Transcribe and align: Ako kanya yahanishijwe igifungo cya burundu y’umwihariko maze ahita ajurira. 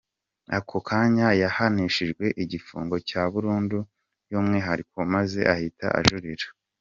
Ako 0.57 0.77
kanya 0.87 1.27
yahanishijwe 1.41 2.25
igifungo 2.43 2.95
cya 3.09 3.23
burundu 3.33 3.79
y’umwihariko 4.31 4.97
maze 5.13 5.39
ahita 5.55 5.87
ajurira. 5.99 6.45